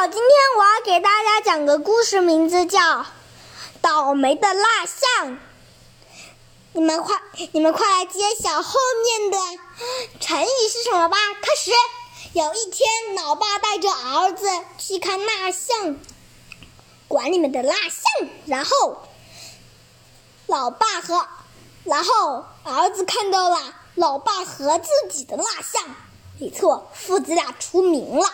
[0.00, 2.78] 好，今天我要给大家讲个故事，名字叫
[3.80, 5.32] 《倒霉的蜡像》。
[6.72, 7.20] 你们快，
[7.50, 9.38] 你们快来揭晓后面的
[10.20, 11.16] 成语是什么吧！
[11.42, 11.72] 开始。
[12.32, 14.46] 有一天，老爸带着儿子
[14.78, 15.96] 去看蜡像
[17.08, 19.02] 馆里面的蜡像，然后，
[20.46, 21.26] 老爸和
[21.82, 23.58] 然后儿子看到了
[23.96, 25.82] 老爸和自己的蜡像，
[26.38, 28.32] 没错，父子俩出名了。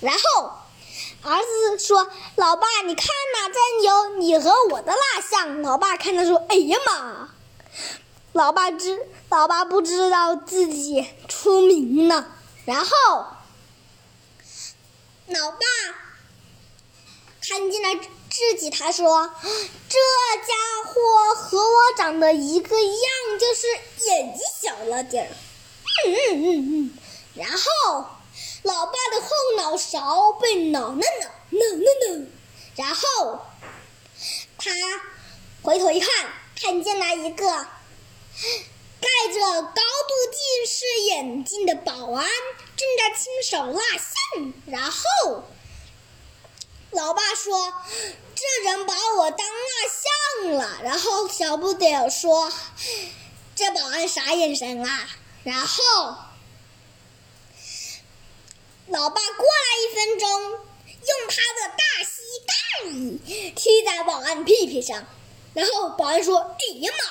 [0.00, 0.50] 然后。
[1.24, 2.06] 儿子说
[2.36, 7.30] ：“老爸，你看呐，这有你和我的蜡像。”老爸看他说：“哎呀妈！”
[8.32, 12.28] 老爸知，老爸不知道自己出名了。
[12.66, 12.90] 然后，
[15.28, 15.58] 老爸
[17.48, 19.30] 看见了自己，他说
[19.88, 19.98] ：“这
[20.46, 20.52] 家
[20.84, 23.66] 伙和我长得一个样，就是
[24.06, 25.30] 眼睛小了点。”
[26.06, 26.98] 嗯嗯嗯嗯，
[27.34, 28.06] 然后。
[28.64, 29.28] 老爸的后
[29.58, 31.02] 脑勺被挠了挠，
[31.50, 32.26] 挠了挠，
[32.76, 33.40] 然后
[34.56, 34.70] 他
[35.62, 42.26] 回头一看，看见了一个戴着高度近视眼镜的保安
[42.74, 44.54] 正在亲手蜡像。
[44.66, 45.44] 然后
[46.90, 47.74] 老爸说
[48.34, 52.50] ：“这人把我当蜡像了。”然后小不点说
[53.54, 55.06] ：“这保安啥眼神啊？”
[55.44, 55.74] 然后。
[58.88, 60.60] 老爸过来一分钟，用
[61.28, 65.06] 他的大膝盖踢在保安屁屁上，
[65.54, 67.04] 然后保安说：“哎呀妈！”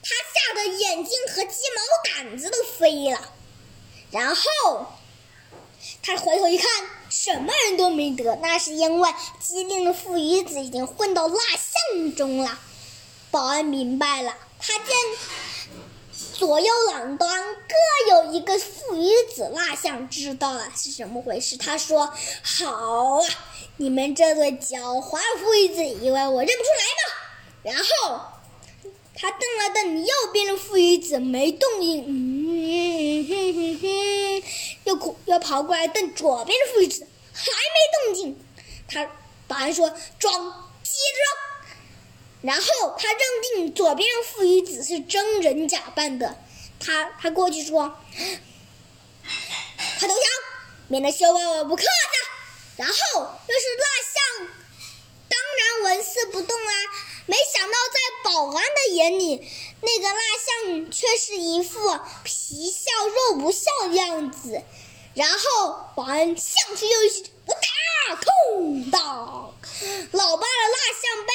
[0.00, 3.32] 他吓得眼睛和鸡毛掸子都飞了。
[4.10, 4.86] 然后
[6.02, 6.68] 他回头一看，
[7.10, 12.58] 什么人都没得，那是因为机灵的父与子已经混到蜡像中了。
[13.30, 14.96] 保安明白了，他见。
[16.38, 17.74] 左右两端各
[18.12, 21.56] 有一个父与子蜡像，知道了是什么回事。
[21.56, 22.06] 他说
[22.44, 23.26] ：“好啊，
[23.78, 27.02] 你们这对狡猾的父与子，以为我认不出来吗？”
[27.64, 28.20] 然后
[29.16, 32.04] 他瞪了瞪右边的父与子，没动静。
[32.06, 34.42] 嗯哼哼哼，
[34.84, 37.04] 又哭又跑过来瞪左边的父与子，
[37.34, 38.38] 还没动静。
[38.86, 39.10] 他
[39.48, 39.88] 保安说
[40.20, 40.32] ：“装，
[40.84, 41.48] 接着装。”
[42.40, 46.38] 然后他认定左边父与子是真人假扮的，
[46.78, 47.98] 他他过去说
[49.98, 50.16] ：“快投降，
[50.86, 51.88] 免得羞话我不客气。”
[52.78, 54.48] 然后又是蜡像，
[55.28, 56.72] 当然纹丝不动啊。
[57.26, 57.98] 没想到在
[58.30, 59.50] 保安的眼里，
[59.82, 64.62] 那个蜡像却是一副皮笑肉不笑的样子。
[65.14, 69.52] 然后保安上去又一我打，空当，
[70.12, 71.32] 老爸的蜡像被。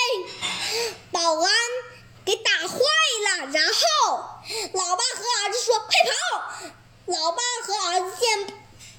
[1.11, 1.51] 保安
[2.25, 3.79] 给打坏了，然后
[4.73, 6.11] 老爸和儿子说：“快跑！”
[7.05, 8.47] 老爸和儿子见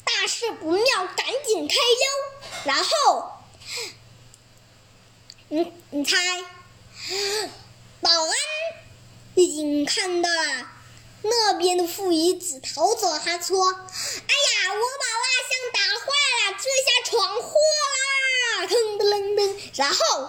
[0.04, 0.84] 大事不妙，
[1.16, 2.53] 赶紧开溜。
[2.64, 3.30] 然后，
[5.48, 6.16] 你你猜，
[8.00, 8.32] 保安
[9.34, 10.70] 已经看到了
[11.22, 13.84] 那边的父与子逃走，他说：“哎呀，
[14.72, 16.06] 我把蜡像打坏
[16.40, 17.48] 了，这下闯祸
[17.94, 19.40] 啦！”噔噔噔，
[19.74, 20.28] 然后。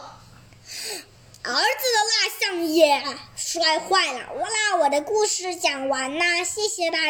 [1.48, 1.62] 儿子
[1.94, 3.04] 的蜡像也
[3.36, 4.20] 摔坏了。
[4.34, 7.04] 我啦，我的故事讲完啦，谢谢大家。